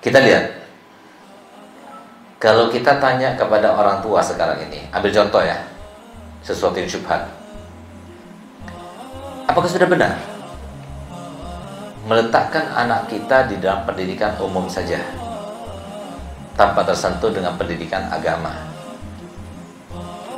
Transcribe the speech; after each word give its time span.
Kita 0.00 0.18
lihat. 0.20 0.44
Kalau 2.36 2.68
kita 2.68 3.00
tanya 3.00 3.32
kepada 3.32 3.72
orang 3.72 4.04
tua 4.04 4.20
sekarang 4.20 4.60
ini, 4.68 4.84
ambil 4.92 5.08
contoh 5.08 5.40
ya. 5.40 5.56
Sesuatu 6.44 6.76
yang 6.76 6.86
syubhat. 6.86 7.26
Apakah 9.48 9.66
sudah 9.66 9.88
benar? 9.88 10.14
Meletakkan 12.06 12.70
anak 12.76 13.10
kita 13.10 13.50
di 13.50 13.58
dalam 13.58 13.82
pendidikan 13.88 14.36
umum 14.38 14.68
saja. 14.68 15.00
Tanpa 16.54 16.86
tersentuh 16.86 17.32
dengan 17.32 17.58
pendidikan 17.58 18.06
agama. 18.12 18.52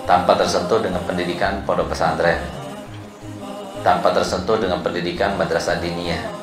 Tanpa 0.09 0.39
tersentuh 0.39 0.81
dengan 0.81 1.05
pendidikan 1.05 1.61
pondok 1.69 1.93
pesantren. 1.93 2.41
Tanpa 3.85 4.17
tersentuh 4.17 4.57
dengan 4.57 4.81
pendidikan 4.81 5.37
madrasah 5.37 5.77
diniyah 5.77 6.38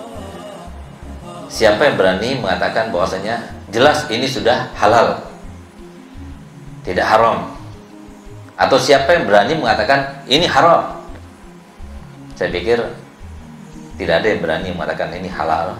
Siapa 1.46 1.86
yang 1.86 1.96
berani 1.96 2.42
mengatakan 2.42 2.90
bahwasanya 2.90 3.42
jelas 3.70 4.10
ini 4.10 4.26
sudah 4.26 4.70
halal, 4.74 5.22
tidak 6.82 7.06
haram? 7.06 7.54
Atau 8.56 8.80
siapa 8.80 9.14
yang 9.14 9.28
berani 9.28 9.54
mengatakan 9.60 10.26
ini 10.26 10.48
haram? 10.48 10.96
Saya 12.36 12.52
pikir 12.52 12.80
tidak 13.96 14.16
ada 14.24 14.28
yang 14.28 14.42
berani 14.44 14.70
mengatakan 14.76 15.10
ini 15.16 15.30
halal. 15.32 15.76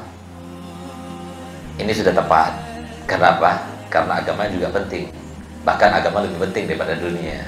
Ini 1.76 1.92
sudah 1.92 2.16
tepat. 2.16 2.56
Kenapa? 3.04 3.60
Karena 3.92 4.24
agama 4.24 4.48
juga 4.48 4.72
penting. 4.72 5.12
Bahkan 5.68 5.90
agama 5.92 6.24
lebih 6.24 6.40
penting 6.48 6.72
daripada 6.72 6.96
dunia. 6.96 7.44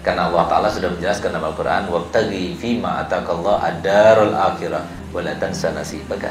Karena 0.00 0.30
Allah 0.30 0.46
Ta'ala 0.46 0.68
sudah 0.70 0.94
menjelaskan 0.94 1.34
dalam 1.34 1.50
Al-Quran 1.50 1.90
Wabtagi 1.90 2.54
fima 2.62 3.02
atakallah 3.02 3.58
ad-darul 3.58 4.38
akhirah 4.38 4.86
Wa 5.10 5.18
tansa 5.34 5.74
nasibaka 5.74 6.30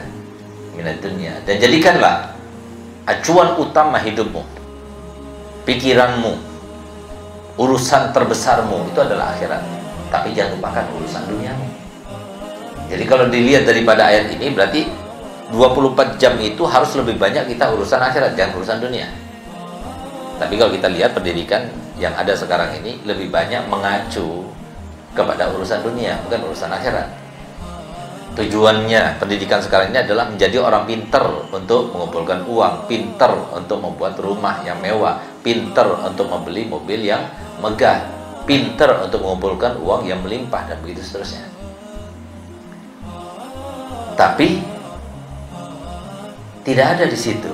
minat 0.76 1.00
dunia 1.00 1.40
dan 1.48 1.58
jadikanlah 1.58 2.36
acuan 3.08 3.58
utama 3.58 3.98
hidupmu 3.98 4.44
pikiranmu 5.66 6.56
urusan 7.56 8.12
terbesarmu 8.12 8.92
itu 8.92 9.00
adalah 9.02 9.34
akhirat. 9.36 9.64
Tapi 10.14 10.32
jangan 10.32 10.56
lupakan 10.60 10.86
urusan 11.02 11.24
duniamu. 11.28 11.68
Jadi 12.86 13.04
kalau 13.10 13.26
dilihat 13.28 13.66
daripada 13.66 14.08
ayat 14.08 14.30
ini 14.38 14.54
berarti 14.54 14.86
24 15.50 16.22
jam 16.22 16.38
itu 16.38 16.64
harus 16.70 16.94
lebih 16.94 17.18
banyak 17.18 17.50
kita 17.50 17.74
urusan 17.74 18.00
akhirat 18.00 18.38
jangan 18.38 18.62
urusan 18.62 18.78
dunia. 18.80 19.10
Tapi 20.36 20.54
kalau 20.60 20.72
kita 20.76 20.88
lihat 20.92 21.16
pendidikan 21.18 21.66
yang 21.96 22.14
ada 22.14 22.36
sekarang 22.36 22.76
ini 22.84 23.02
lebih 23.08 23.32
banyak 23.32 23.66
mengacu 23.72 24.46
kepada 25.16 25.48
urusan 25.56 25.80
dunia 25.80 26.20
bukan 26.28 26.44
urusan 26.52 26.68
akhirat 26.68 27.08
tujuannya 28.36 29.18
pendidikan 29.18 29.64
sekarang 29.64 29.96
ini 29.96 30.04
adalah 30.04 30.28
menjadi 30.28 30.60
orang 30.60 30.84
pinter 30.84 31.24
untuk 31.50 31.96
mengumpulkan 31.96 32.44
uang, 32.44 32.86
pinter 32.86 33.32
untuk 33.56 33.80
membuat 33.80 34.20
rumah 34.20 34.60
yang 34.68 34.78
mewah, 34.84 35.24
pinter 35.40 35.88
untuk 36.04 36.28
membeli 36.28 36.68
mobil 36.68 37.00
yang 37.00 37.24
megah, 37.64 38.04
pinter 38.44 38.92
untuk 39.00 39.24
mengumpulkan 39.24 39.80
uang 39.80 40.04
yang 40.04 40.20
melimpah 40.20 40.68
dan 40.68 40.78
begitu 40.84 41.00
seterusnya. 41.02 41.48
Tapi 44.20 44.60
tidak 46.68 47.00
ada 47.00 47.06
di 47.08 47.20
situ 47.20 47.52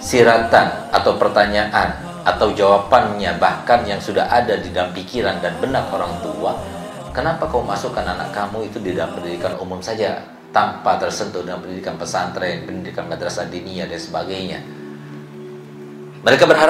siratan 0.00 0.88
atau 0.96 1.20
pertanyaan 1.20 1.92
atau 2.24 2.52
jawabannya 2.52 3.36
bahkan 3.36 3.84
yang 3.84 4.00
sudah 4.00 4.28
ada 4.28 4.56
di 4.56 4.72
dalam 4.72 4.92
pikiran 4.96 5.40
dan 5.44 5.56
benak 5.60 5.88
orang 5.92 6.12
tua 6.24 6.79
Kenapa 7.10 7.50
kau 7.50 7.64
masukkan 7.64 8.06
anak 8.06 8.30
kamu 8.30 8.70
itu 8.70 8.78
di 8.78 8.94
dalam 8.94 9.18
pendidikan 9.18 9.58
umum 9.58 9.82
saja 9.82 10.22
tanpa 10.54 10.94
tersentuh 11.00 11.42
dengan 11.42 11.58
pendidikan 11.58 11.98
pesantren, 11.98 12.62
pendidikan 12.62 13.10
madrasah 13.10 13.50
diniyah 13.50 13.90
dan 13.90 13.98
sebagainya? 13.98 14.60
Mereka 16.20 16.44
berharap 16.44 16.68